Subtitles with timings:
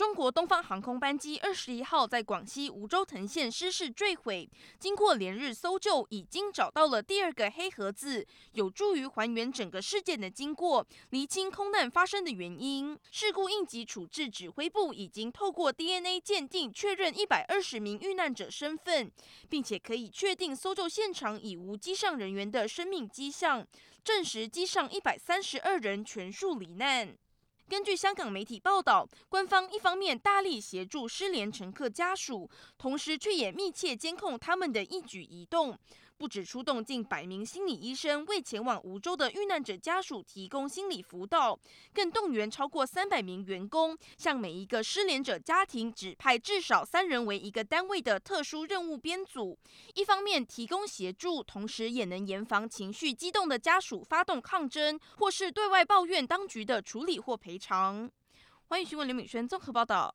[0.00, 12.98] 中国东方航空班机二十一号在广西梧州藤县失事坠毁，经过连日搜救，已经找到了第二个黑盒子，有助于还原整个事件的经过，厘清空难发生的原因。
[13.10, 19.12] 事故应急处置指挥部已经透过 DNA 鉴定确认一百二十名遇难者身份，
[19.50, 23.66] 并且可以确定搜救现场已无机上人员的生命迹象，
[24.02, 27.14] 证实机上一百三十二人全数罹难。
[27.70, 35.78] 根据香港媒体报道，官方一方面大力协助失联乘客家属，同时却也密切监控他们的一举一动。
[36.20, 41.58] 不止出动近百名心理医生为前往梧州的遇难者家属提供心理辅导，
[41.94, 49.58] 更动员超过三百名员工，向每一个失联者家庭指派至少三人为一个单位的特殊任务编组。
[49.94, 58.10] 一方面提供协助，同时也能严防情绪激动的家属发动抗争，或是对外抱怨当局的处理或赔偿。
[58.66, 60.14] 欢迎询问刘敏轩综合报道。